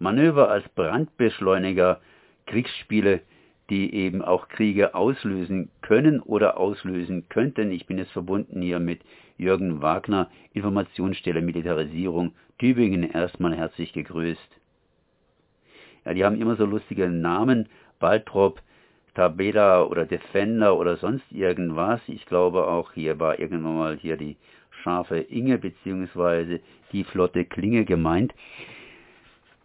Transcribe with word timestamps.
Manöver 0.00 0.50
als 0.50 0.66
Brandbeschleuniger, 0.70 2.00
Kriegsspiele, 2.46 3.20
die 3.68 3.94
eben 3.94 4.22
auch 4.22 4.48
Kriege 4.48 4.94
auslösen 4.94 5.70
können 5.82 6.20
oder 6.20 6.58
auslösen 6.58 7.28
könnten. 7.28 7.70
Ich 7.70 7.86
bin 7.86 7.98
jetzt 7.98 8.12
verbunden 8.12 8.62
hier 8.62 8.80
mit 8.80 9.02
Jürgen 9.36 9.82
Wagner, 9.82 10.30
Informationsstelle 10.54 11.42
Militarisierung, 11.42 12.32
Tübingen 12.58 13.02
erstmal 13.10 13.54
herzlich 13.54 13.92
gegrüßt. 13.92 14.60
Ja, 16.06 16.14
die 16.14 16.24
haben 16.24 16.40
immer 16.40 16.56
so 16.56 16.64
lustige 16.64 17.10
Namen, 17.10 17.68
Baltrop, 17.98 18.62
Tabeda 19.14 19.84
oder 19.84 20.06
Defender 20.06 20.78
oder 20.78 20.96
sonst 20.96 21.30
irgendwas. 21.30 22.00
Ich 22.06 22.24
glaube 22.24 22.66
auch 22.66 22.92
hier 22.92 23.18
war 23.20 23.38
irgendwann 23.38 23.76
mal 23.76 23.96
hier 23.98 24.16
die 24.16 24.38
scharfe 24.82 25.18
Inge 25.18 25.58
beziehungsweise 25.58 26.60
die 26.92 27.04
flotte 27.04 27.44
Klinge 27.44 27.84
gemeint. 27.84 28.32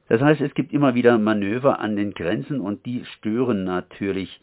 Das 0.07 0.21
heißt, 0.21 0.41
es 0.41 0.53
gibt 0.53 0.71
immer 0.71 0.93
wieder 0.95 1.17
Manöver 1.17 1.79
an 1.79 1.95
den 1.95 2.13
Grenzen 2.13 2.59
und 2.59 2.85
die 2.85 3.03
stören 3.05 3.63
natürlich 3.63 4.39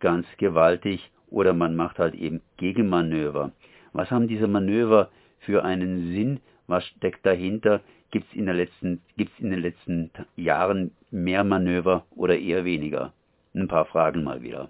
ganz 0.00 0.26
gewaltig 0.38 1.10
oder 1.30 1.52
man 1.52 1.76
macht 1.76 1.98
halt 1.98 2.14
eben 2.14 2.40
Gegenmanöver. 2.56 3.52
Was 3.92 4.10
haben 4.10 4.28
diese 4.28 4.46
Manöver 4.46 5.10
für 5.40 5.64
einen 5.64 6.12
Sinn? 6.12 6.40
Was 6.66 6.84
steckt 6.84 7.26
dahinter? 7.26 7.80
Gibt 8.10 8.26
es 8.30 8.36
in, 8.36 8.48
in 8.48 9.50
den 9.50 9.60
letzten 9.60 10.10
Jahren 10.36 10.92
mehr 11.10 11.44
Manöver 11.44 12.04
oder 12.14 12.38
eher 12.38 12.64
weniger? 12.64 13.12
Ein 13.54 13.68
paar 13.68 13.84
Fragen 13.86 14.24
mal 14.24 14.42
wieder. 14.42 14.68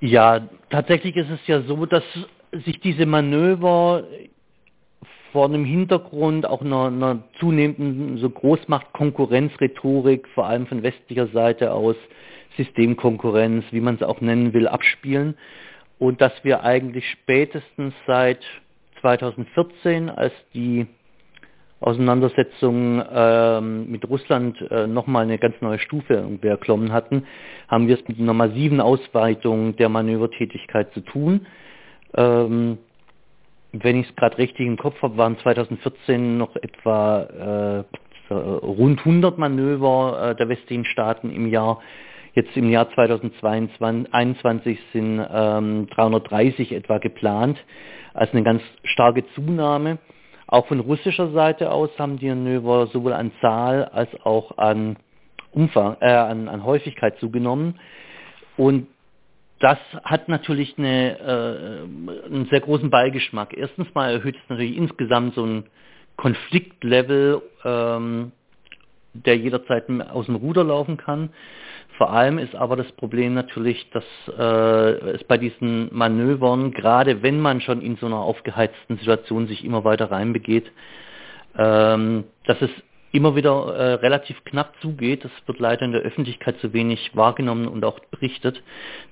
Ja, 0.00 0.46
tatsächlich 0.70 1.16
ist 1.16 1.30
es 1.30 1.46
ja 1.46 1.62
so, 1.62 1.86
dass 1.86 2.04
sich 2.64 2.80
diese 2.80 3.06
Manöver 3.06 4.04
vor 5.36 5.44
einem 5.44 5.66
Hintergrund 5.66 6.46
auch 6.46 6.62
einer, 6.62 6.86
einer 6.86 7.18
zunehmenden 7.38 8.16
so 8.16 8.30
Großmacht-Konkurrenzrhetorik, 8.30 10.26
vor 10.28 10.46
allem 10.46 10.66
von 10.66 10.82
westlicher 10.82 11.26
Seite 11.26 11.74
aus, 11.74 11.94
Systemkonkurrenz, 12.56 13.66
wie 13.70 13.82
man 13.82 13.96
es 13.96 14.02
auch 14.02 14.22
nennen 14.22 14.54
will, 14.54 14.66
abspielen. 14.66 15.36
Und 15.98 16.22
dass 16.22 16.32
wir 16.42 16.64
eigentlich 16.64 17.04
spätestens 17.10 17.92
seit 18.06 18.38
2014, 19.02 20.08
als 20.08 20.32
die 20.54 20.86
Auseinandersetzung 21.80 23.04
ähm, 23.12 23.90
mit 23.90 24.08
Russland 24.08 24.58
äh, 24.70 24.86
nochmal 24.86 25.24
eine 25.24 25.36
ganz 25.36 25.54
neue 25.60 25.80
Stufe 25.80 26.38
erklommen 26.40 26.94
hatten, 26.94 27.24
haben 27.68 27.88
wir 27.88 27.98
es 27.98 28.08
mit 28.08 28.18
einer 28.18 28.32
massiven 28.32 28.80
Ausweitung 28.80 29.76
der 29.76 29.90
Manövertätigkeit 29.90 30.94
zu 30.94 31.00
tun. 31.00 31.46
Ähm, 32.14 32.78
wenn 33.82 34.00
ich 34.00 34.08
es 34.08 34.16
gerade 34.16 34.38
richtig 34.38 34.66
im 34.66 34.76
Kopf 34.76 35.00
habe, 35.02 35.16
waren 35.16 35.38
2014 35.38 36.38
noch 36.38 36.54
etwa 36.56 37.84
äh, 38.30 38.34
rund 38.34 39.00
100 39.00 39.38
Manöver 39.38 40.30
äh, 40.30 40.36
der 40.36 40.48
westlichen 40.48 40.84
Staaten 40.84 41.30
im 41.30 41.46
Jahr. 41.46 41.80
Jetzt 42.34 42.56
im 42.56 42.68
Jahr 42.68 42.90
2021 42.90 44.78
sind 44.92 45.26
ähm, 45.32 45.86
330 45.88 46.72
etwa 46.72 46.98
geplant, 46.98 47.58
also 48.12 48.32
eine 48.32 48.42
ganz 48.42 48.62
starke 48.84 49.24
Zunahme. 49.34 49.98
Auch 50.46 50.66
von 50.66 50.80
russischer 50.80 51.32
Seite 51.32 51.72
aus 51.72 51.90
haben 51.98 52.18
die 52.18 52.28
Manöver 52.28 52.88
sowohl 52.88 53.14
an 53.14 53.32
Zahl 53.40 53.84
als 53.84 54.10
auch 54.24 54.58
an 54.58 54.96
Umfang, 55.50 55.96
äh, 56.00 56.10
an, 56.10 56.48
an 56.48 56.64
Häufigkeit 56.64 57.18
zugenommen. 57.18 57.80
Und 58.56 58.86
das 59.60 59.78
hat 60.04 60.28
natürlich 60.28 60.76
eine, 60.76 61.18
äh, 61.18 62.26
einen 62.26 62.46
sehr 62.50 62.60
großen 62.60 62.90
Beigeschmack. 62.90 63.56
Erstens 63.56 63.92
mal 63.94 64.12
erhöht 64.12 64.36
es 64.36 64.50
natürlich 64.50 64.76
insgesamt 64.76 65.34
so 65.34 65.44
ein 65.44 65.64
Konfliktlevel, 66.16 67.42
ähm, 67.64 68.32
der 69.14 69.36
jederzeit 69.36 69.84
aus 70.10 70.26
dem 70.26 70.36
Ruder 70.36 70.64
laufen 70.64 70.98
kann. 70.98 71.30
Vor 71.96 72.10
allem 72.12 72.38
ist 72.38 72.54
aber 72.54 72.76
das 72.76 72.90
Problem 72.92 73.32
natürlich, 73.32 73.88
dass 73.90 74.04
äh, 74.38 75.12
es 75.14 75.24
bei 75.24 75.38
diesen 75.38 75.88
Manövern, 75.94 76.72
gerade 76.72 77.22
wenn 77.22 77.40
man 77.40 77.62
schon 77.62 77.80
in 77.80 77.96
so 77.96 78.06
einer 78.06 78.18
aufgeheizten 78.18 78.98
Situation 78.98 79.46
sich 79.46 79.64
immer 79.64 79.84
weiter 79.84 80.10
reinbegeht, 80.10 80.70
ähm, 81.56 82.24
dass 82.44 82.60
es 82.60 82.70
immer 83.16 83.36
wieder 83.36 83.74
äh, 83.74 83.92
relativ 83.94 84.42
knapp 84.44 84.74
zugeht. 84.80 85.24
Das 85.24 85.30
wird 85.46 85.58
leider 85.58 85.84
in 85.84 85.92
der 85.92 86.02
Öffentlichkeit 86.02 86.58
zu 86.60 86.72
wenig 86.72 87.10
wahrgenommen 87.14 87.68
und 87.68 87.84
auch 87.84 87.98
berichtet, 88.10 88.62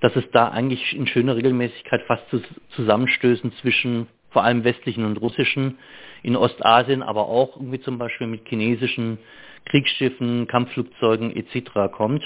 dass 0.00 0.15
es 0.16 0.25
da 0.32 0.48
eigentlich 0.48 0.97
in 0.97 1.06
schöner 1.06 1.37
Regelmäßigkeit 1.37 2.03
fast 2.03 2.28
zu 2.31 2.42
Zusammenstößen 2.76 3.53
zwischen 3.60 4.06
vor 4.31 4.44
allem 4.44 4.65
westlichen 4.65 5.04
und 5.04 5.16
russischen 5.16 5.78
in 6.22 6.37
Ostasien, 6.37 7.03
aber 7.03 7.28
auch 7.28 7.56
irgendwie 7.56 7.81
zum 7.81 7.98
Beispiel 7.98 8.26
mit 8.26 8.48
chinesischen 8.48 9.19
Kriegsschiffen, 9.66 10.47
Kampfflugzeugen 10.48 11.34
etc. 11.36 11.92
kommt. 11.92 12.22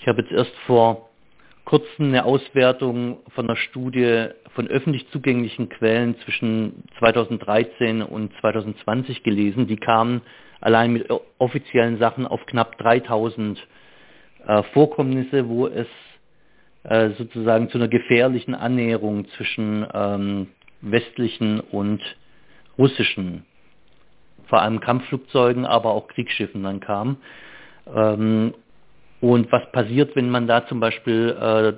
Ich 0.00 0.08
habe 0.08 0.22
jetzt 0.22 0.32
erst 0.32 0.54
vor 0.66 1.08
kurzem 1.64 2.08
eine 2.08 2.24
Auswertung 2.24 3.18
von 3.34 3.46
einer 3.46 3.56
Studie 3.56 4.28
von 4.54 4.68
öffentlich 4.68 5.08
zugänglichen 5.10 5.68
Quellen 5.68 6.16
zwischen 6.20 6.84
2013 6.98 8.02
und 8.02 8.32
2020 8.40 9.22
gelesen. 9.22 9.66
Die 9.66 9.76
kamen 9.76 10.22
allein 10.60 10.92
mit 10.92 11.08
offiziellen 11.38 11.98
Sachen 11.98 12.26
auf 12.26 12.44
knapp 12.46 12.78
3000 12.78 13.58
äh, 14.46 14.62
Vorkommnisse, 14.72 15.48
wo 15.48 15.66
es 15.66 15.88
äh, 16.84 17.10
sozusagen 17.18 17.68
zu 17.68 17.78
einer 17.78 17.88
gefährlichen 17.88 18.54
Annäherung 18.54 19.26
zwischen 19.36 19.86
ähm, 19.92 20.48
westlichen 20.82 21.60
und 21.60 22.00
russischen, 22.78 23.44
vor 24.46 24.62
allem 24.62 24.80
Kampfflugzeugen, 24.80 25.66
aber 25.66 25.90
auch 25.90 26.08
Kriegsschiffen 26.08 26.62
dann 26.62 26.80
kam. 26.80 27.16
Ähm, 27.92 28.54
und 29.20 29.50
was 29.50 29.70
passiert, 29.72 30.14
wenn 30.14 30.30
man 30.30 30.46
da 30.46 30.66
zum 30.66 30.78
Beispiel 30.78 31.34
äh, 31.40 31.72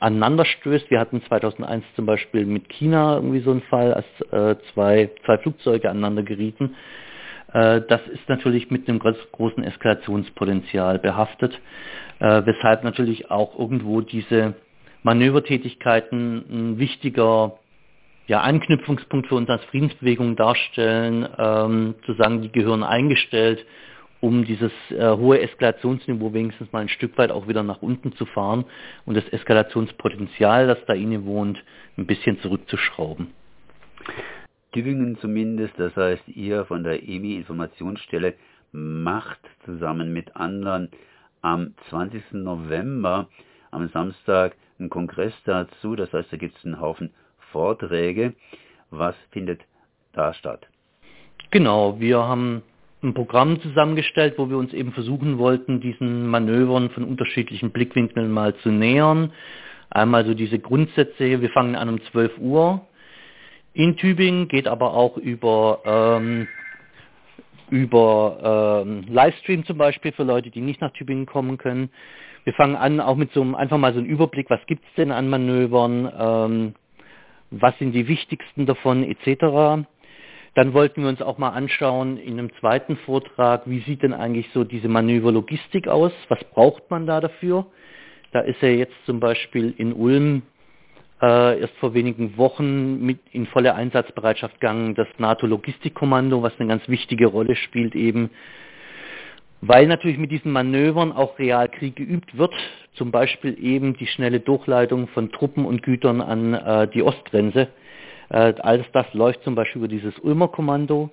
aneinander 0.00 0.44
stößt? 0.44 0.90
Wir 0.90 0.98
hatten 0.98 1.22
2001 1.22 1.84
zum 1.94 2.04
Beispiel 2.04 2.44
mit 2.46 2.68
China 2.68 3.14
irgendwie 3.14 3.40
so 3.40 3.52
einen 3.52 3.62
Fall, 3.62 3.94
als 3.94 4.06
äh, 4.32 4.56
zwei, 4.74 5.10
zwei 5.24 5.38
Flugzeuge 5.38 5.88
aneinander 5.88 6.24
gerieten. 6.24 6.74
Äh, 7.52 7.82
das 7.88 8.00
ist 8.08 8.28
natürlich 8.28 8.70
mit 8.70 8.88
einem 8.88 8.98
großen 8.98 9.64
Eskalationspotenzial 9.64 10.98
behaftet, 10.98 11.58
äh, 12.18 12.42
weshalb 12.44 12.84
natürlich 12.84 13.30
auch 13.30 13.58
irgendwo 13.58 14.00
diese 14.00 14.54
Manövertätigkeiten 15.02 16.44
ein 16.50 16.78
wichtiger 16.78 17.58
ja, 18.26 18.42
Anknüpfungspunkt 18.42 19.28
für 19.28 19.36
uns 19.36 19.48
als 19.48 19.64
Friedensbewegung 19.66 20.36
darstellen, 20.36 21.26
ähm, 21.38 21.94
zu 22.04 22.12
sagen, 22.14 22.42
die 22.42 22.52
gehören 22.52 22.82
eingestellt, 22.82 23.64
um 24.20 24.44
dieses 24.44 24.72
äh, 24.90 25.16
hohe 25.16 25.40
Eskalationsniveau 25.40 26.34
wenigstens 26.34 26.70
mal 26.72 26.80
ein 26.80 26.88
Stück 26.88 27.16
weit 27.16 27.30
auch 27.30 27.48
wieder 27.48 27.62
nach 27.62 27.80
unten 27.80 28.12
zu 28.16 28.26
fahren 28.26 28.64
und 29.06 29.16
das 29.16 29.26
Eskalationspotenzial, 29.28 30.66
das 30.66 30.78
da 30.86 30.92
inne 30.92 31.24
wohnt, 31.24 31.62
ein 31.96 32.06
bisschen 32.06 32.38
zurückzuschrauben. 32.40 33.28
Tübingen 34.72 35.18
zumindest, 35.18 35.74
das 35.78 35.96
heißt 35.96 36.28
ihr 36.28 36.64
von 36.66 36.84
der 36.84 37.02
EMI 37.02 37.36
Informationsstelle 37.36 38.34
macht 38.72 39.40
zusammen 39.64 40.12
mit 40.12 40.36
anderen 40.36 40.90
am 41.40 41.74
20. 41.88 42.32
November 42.32 43.28
am 43.70 43.88
Samstag 43.88 44.56
einen 44.78 44.90
Kongress 44.90 45.32
dazu, 45.44 45.96
das 45.96 46.12
heißt 46.12 46.32
da 46.32 46.36
gibt 46.36 46.56
es 46.58 46.64
einen 46.64 46.80
Haufen 46.80 47.10
Vorträge. 47.52 48.34
Was 48.90 49.14
findet 49.30 49.60
da 50.12 50.34
statt? 50.34 50.66
Genau, 51.50 51.98
wir 51.98 52.18
haben 52.18 52.62
ein 53.02 53.14
Programm 53.14 53.60
zusammengestellt, 53.60 54.34
wo 54.36 54.50
wir 54.50 54.58
uns 54.58 54.72
eben 54.72 54.92
versuchen 54.92 55.38
wollten, 55.38 55.80
diesen 55.80 56.26
Manövern 56.26 56.90
von 56.90 57.04
unterschiedlichen 57.04 57.70
Blickwinkeln 57.70 58.30
mal 58.30 58.54
zu 58.56 58.70
nähern. 58.70 59.32
Einmal 59.90 60.26
so 60.26 60.34
diese 60.34 60.58
Grundsätze 60.58 61.24
hier, 61.24 61.40
wir 61.40 61.50
fangen 61.50 61.76
an 61.76 61.88
um 61.88 62.02
12 62.10 62.38
Uhr 62.38 62.82
in 63.78 63.96
Tübingen, 63.96 64.48
geht 64.48 64.66
aber 64.66 64.92
auch 64.92 65.16
über, 65.16 65.80
ähm, 65.84 66.48
über 67.70 68.82
ähm, 68.84 69.04
Livestream 69.06 69.64
zum 69.66 69.78
Beispiel 69.78 70.10
für 70.10 70.24
Leute, 70.24 70.50
die 70.50 70.60
nicht 70.60 70.80
nach 70.80 70.90
Tübingen 70.90 71.26
kommen 71.26 71.58
können. 71.58 71.90
Wir 72.42 72.54
fangen 72.54 72.74
an 72.74 72.98
auch 72.98 73.14
mit 73.14 73.32
so 73.32 73.40
einem, 73.40 73.54
einfach 73.54 73.78
mal 73.78 73.92
so 73.92 74.00
einem 74.00 74.08
Überblick, 74.08 74.50
was 74.50 74.58
gibt 74.66 74.84
es 74.84 74.94
denn 74.96 75.12
an 75.12 75.30
Manövern, 75.30 76.12
ähm, 76.18 76.74
was 77.52 77.78
sind 77.78 77.92
die 77.92 78.08
wichtigsten 78.08 78.66
davon 78.66 79.04
etc. 79.04 79.86
Dann 80.56 80.72
wollten 80.74 81.02
wir 81.02 81.08
uns 81.08 81.22
auch 81.22 81.38
mal 81.38 81.50
anschauen 81.50 82.16
in 82.16 82.32
einem 82.32 82.52
zweiten 82.58 82.96
Vortrag, 82.96 83.62
wie 83.66 83.78
sieht 83.82 84.02
denn 84.02 84.12
eigentlich 84.12 84.50
so 84.52 84.64
diese 84.64 84.88
Manöverlogistik 84.88 85.86
aus, 85.86 86.10
was 86.28 86.42
braucht 86.52 86.90
man 86.90 87.06
da 87.06 87.20
dafür. 87.20 87.66
Da 88.32 88.40
ist 88.40 88.60
ja 88.60 88.70
jetzt 88.70 88.96
zum 89.06 89.20
Beispiel 89.20 89.72
in 89.78 89.92
Ulm 89.92 90.42
äh, 91.20 91.60
erst 91.60 91.74
vor 91.78 91.94
wenigen 91.94 92.36
Wochen 92.36 93.00
mit 93.04 93.18
in 93.32 93.46
volle 93.46 93.74
Einsatzbereitschaft 93.74 94.60
gegangen, 94.60 94.94
das 94.94 95.08
NATO-Logistikkommando, 95.18 96.42
was 96.42 96.52
eine 96.58 96.68
ganz 96.68 96.88
wichtige 96.88 97.26
Rolle 97.26 97.56
spielt 97.56 97.94
eben, 97.94 98.30
weil 99.60 99.86
natürlich 99.86 100.18
mit 100.18 100.30
diesen 100.30 100.52
Manövern 100.52 101.12
auch 101.12 101.38
Realkrieg 101.38 101.96
geübt 101.96 102.38
wird, 102.38 102.54
zum 102.94 103.10
Beispiel 103.10 103.56
eben 103.62 103.96
die 103.96 104.06
schnelle 104.06 104.40
Durchleitung 104.40 105.08
von 105.08 105.32
Truppen 105.32 105.64
und 105.64 105.82
Gütern 105.82 106.20
an 106.20 106.54
äh, 106.54 106.88
die 106.88 107.02
Ostgrenze. 107.02 107.68
Äh, 108.28 108.54
alles 108.60 108.86
das 108.92 109.12
läuft 109.14 109.42
zum 109.42 109.54
Beispiel 109.54 109.80
über 109.80 109.88
dieses 109.88 110.18
Ulmer 110.20 110.48
Kommando. 110.48 111.10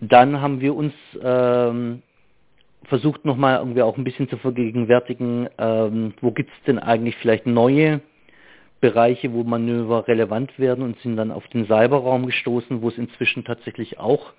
dann 0.00 0.40
haben 0.40 0.60
wir 0.60 0.76
uns 0.76 0.92
ähm, 1.22 2.02
versucht 2.84 3.24
nochmal 3.24 3.58
irgendwie 3.58 3.82
auch 3.82 3.96
ein 3.96 4.04
bisschen 4.04 4.28
zu 4.28 4.36
vergegenwärtigen, 4.36 5.48
ähm, 5.58 6.14
wo 6.20 6.30
gibt 6.30 6.50
es 6.50 6.64
denn 6.66 6.78
eigentlich 6.78 7.16
vielleicht 7.16 7.46
neue 7.46 8.00
Bereiche, 8.80 9.32
wo 9.32 9.42
Manöver 9.42 10.06
relevant 10.06 10.58
werden 10.58 10.84
und 10.84 10.98
sind 11.00 11.16
dann 11.16 11.30
auf 11.30 11.46
den 11.48 11.64
Cyberraum 11.64 12.26
gestoßen, 12.26 12.82
wo 12.82 12.88
es 12.88 12.98
inzwischen 12.98 13.44
tatsächlich 13.44 13.98
auch 13.98 14.32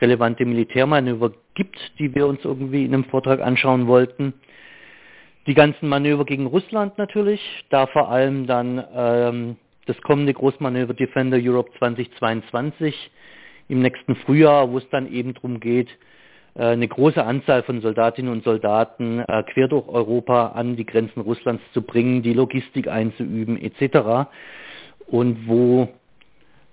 relevante 0.00 0.44
Militärmanöver 0.44 1.32
gibt, 1.54 1.78
die 1.98 2.14
wir 2.14 2.26
uns 2.26 2.44
irgendwie 2.44 2.84
in 2.84 2.94
einem 2.94 3.04
Vortrag 3.04 3.40
anschauen 3.40 3.86
wollten. 3.86 4.34
Die 5.46 5.54
ganzen 5.54 5.88
Manöver 5.88 6.24
gegen 6.24 6.46
Russland 6.46 6.98
natürlich, 6.98 7.40
da 7.70 7.86
vor 7.86 8.10
allem 8.10 8.46
dann 8.46 8.84
ähm, 8.94 9.56
das 9.86 10.00
kommende 10.02 10.34
Großmanöver 10.34 10.94
Defender 10.94 11.38
Europe 11.40 11.70
2022 11.78 13.10
im 13.68 13.80
nächsten 13.80 14.16
Frühjahr, 14.16 14.70
wo 14.70 14.78
es 14.78 14.88
dann 14.90 15.10
eben 15.12 15.34
darum 15.34 15.60
geht, 15.60 15.88
eine 16.64 16.88
große 16.88 17.22
Anzahl 17.22 17.62
von 17.62 17.80
Soldatinnen 17.80 18.32
und 18.32 18.44
Soldaten 18.44 19.20
äh, 19.20 19.42
quer 19.44 19.68
durch 19.68 19.88
Europa 19.88 20.48
an 20.48 20.76
die 20.76 20.86
Grenzen 20.86 21.20
Russlands 21.20 21.62
zu 21.72 21.82
bringen, 21.82 22.22
die 22.22 22.32
Logistik 22.32 22.88
einzuüben 22.88 23.60
etc. 23.60 24.28
Und 25.06 25.46
wo 25.46 25.88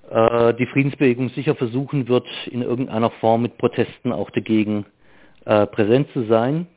äh, 0.09 0.53
die 0.53 0.65
Friedensbewegung 0.67 1.29
sicher 1.29 1.55
versuchen 1.55 2.07
wird, 2.07 2.27
in 2.47 2.61
irgendeiner 2.61 3.09
Form 3.11 3.41
mit 3.41 3.57
Protesten 3.57 4.11
auch 4.11 4.29
dagegen 4.29 4.85
präsent 5.45 6.07
zu 6.13 6.23
sein. 6.23 6.67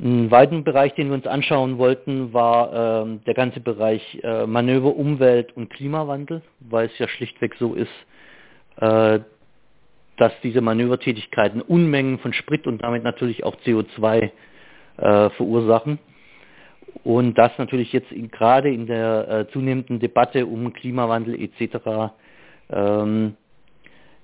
Ein 0.00 0.30
weiteren 0.30 0.64
Bereich, 0.64 0.94
den 0.94 1.08
wir 1.08 1.14
uns 1.14 1.26
anschauen 1.26 1.78
wollten, 1.78 2.32
war 2.32 3.04
äh, 3.06 3.18
der 3.26 3.34
ganze 3.34 3.60
Bereich 3.60 4.02
äh, 4.24 4.44
Manöver, 4.46 4.96
Umwelt 4.96 5.56
und 5.56 5.70
Klimawandel, 5.70 6.42
weil 6.58 6.86
es 6.86 6.98
ja 6.98 7.06
schlichtweg 7.06 7.54
so 7.58 7.74
ist, 7.74 7.92
äh, 8.80 9.20
dass 10.16 10.32
diese 10.42 10.60
Manövertätigkeiten 10.60 11.60
Unmengen 11.60 12.18
von 12.18 12.32
Sprit 12.32 12.66
und 12.66 12.82
damit 12.82 13.02
natürlich 13.02 13.44
auch 13.44 13.56
CO2 13.64 14.30
äh, 14.96 15.30
verursachen. 15.30 15.98
Und 17.02 17.36
das 17.36 17.50
natürlich 17.58 17.92
jetzt 17.92 18.12
in, 18.12 18.30
gerade 18.30 18.72
in 18.72 18.86
der 18.86 19.28
äh, 19.28 19.52
zunehmenden 19.52 19.98
Debatte 19.98 20.46
um 20.46 20.72
Klimawandel 20.72 21.40
etc. 21.40 22.12
Ähm, 22.70 23.36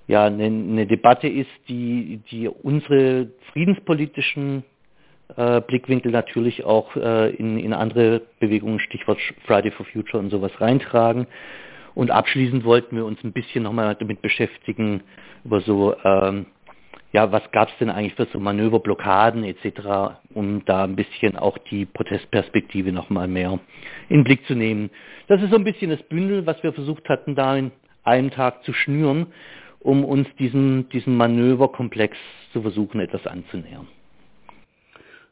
ja, 0.07 0.25
eine, 0.25 0.45
eine 0.45 0.87
Debatte 0.87 1.27
ist, 1.27 1.49
die, 1.67 2.21
die 2.31 2.47
unsere 2.47 3.27
friedenspolitischen 3.51 4.63
äh, 5.35 5.61
Blickwinkel 5.61 6.11
natürlich 6.11 6.63
auch 6.63 6.95
äh, 6.95 7.29
in, 7.35 7.57
in 7.57 7.73
andere 7.73 8.21
Bewegungen, 8.39 8.79
Stichwort 8.79 9.19
Friday 9.45 9.71
for 9.71 9.85
Future 9.85 10.19
und 10.19 10.29
sowas 10.29 10.51
reintragen. 10.59 11.27
Und 11.93 12.11
abschließend 12.11 12.63
wollten 12.63 12.95
wir 12.95 13.05
uns 13.05 13.23
ein 13.23 13.33
bisschen 13.33 13.63
nochmal 13.63 13.95
damit 13.95 14.21
beschäftigen, 14.21 15.01
über 15.43 15.61
so, 15.61 15.95
ähm, 16.03 16.45
ja, 17.11 17.31
was 17.31 17.51
gab 17.51 17.69
es 17.69 17.77
denn 17.79 17.89
eigentlich 17.89 18.15
für 18.15 18.25
so 18.27 18.39
Manöverblockaden 18.39 19.43
etc., 19.43 20.15
um 20.33 20.63
da 20.65 20.85
ein 20.85 20.95
bisschen 20.95 21.35
auch 21.35 21.57
die 21.57 21.85
Protestperspektive 21.85 22.91
nochmal 22.91 23.27
mehr 23.27 23.59
in 24.09 24.19
den 24.19 24.23
Blick 24.23 24.45
zu 24.45 24.55
nehmen. 24.55 24.89
Das 25.27 25.41
ist 25.41 25.49
so 25.49 25.57
ein 25.57 25.63
bisschen 25.63 25.91
das 25.91 26.01
Bündel, 26.03 26.45
was 26.45 26.61
wir 26.63 26.73
versucht 26.73 27.09
hatten, 27.09 27.35
da 27.35 27.57
in 27.57 27.71
einem 28.03 28.31
Tag 28.31 28.63
zu 28.63 28.73
schnüren, 28.73 29.27
um 29.79 30.05
uns 30.05 30.27
diesen, 30.39 30.89
diesen 30.89 31.17
Manöverkomplex 31.17 32.17
zu 32.53 32.61
versuchen, 32.61 32.99
etwas 33.01 33.25
anzunähern. 33.27 33.87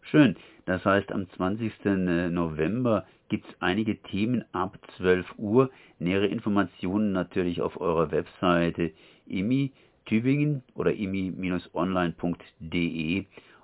Schön. 0.02 0.36
Das 0.69 0.86
heißt, 0.86 1.12
am 1.12 1.27
20. 1.31 1.74
Äh, 1.83 2.30
November 2.30 3.07
gibt 3.27 3.50
es 3.50 3.56
einige 3.60 4.00
Themen 4.04 4.45
ab 4.51 4.77
12 4.98 5.25
Uhr. 5.39 5.71
Nähere 5.98 6.27
Informationen 6.27 7.12
natürlich 7.12 7.60
auf 7.60 7.81
eurer 7.81 8.12
Webseite 8.12 8.92
IMI 9.25 9.71
Tübingen 10.06 10.62
oder 10.75 10.94
imi-online.de 10.94 11.66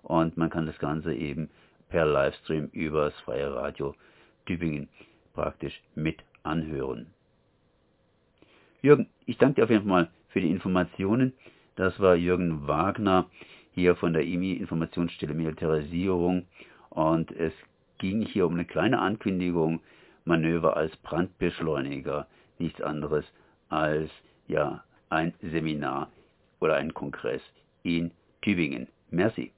und 0.01 0.35
man 0.35 0.49
kann 0.49 0.65
das 0.65 0.79
Ganze 0.79 1.13
eben 1.13 1.51
per 1.89 2.07
Livestream 2.07 2.69
über 2.71 3.05
das 3.05 3.19
Freie 3.19 3.53
Radio 3.53 3.93
Tübingen 4.47 4.89
praktisch 5.35 5.79
mit 5.93 6.23
anhören. 6.41 7.05
Jürgen, 8.81 9.09
ich 9.27 9.37
danke 9.37 9.57
dir 9.57 9.65
auf 9.65 9.69
jeden 9.69 9.87
Fall 9.87 10.09
für 10.29 10.41
die 10.41 10.49
Informationen. 10.49 11.33
Das 11.75 11.99
war 11.99 12.15
Jürgen 12.15 12.67
Wagner 12.67 13.29
hier 13.75 13.95
von 13.95 14.13
der 14.13 14.25
IMI 14.25 14.53
Informationsstelle 14.53 15.35
Militarisierung 15.35 16.47
und 16.95 17.31
es 17.31 17.53
ging 17.97 18.21
hier 18.21 18.47
um 18.47 18.53
eine 18.53 18.65
kleine 18.65 18.99
Ankündigung, 18.99 19.81
Manöver 20.23 20.75
als 20.75 20.95
Brandbeschleuniger, 20.97 22.25
nichts 22.57 22.81
anderes 22.81 23.25
als 23.69 24.09
ja 24.47 24.83
ein 25.09 25.33
Seminar 25.41 26.09
oder 26.59 26.75
einen 26.75 26.93
Kongress 26.93 27.41
in 27.83 28.11
Tübingen. 28.41 28.87
Merci. 29.11 29.51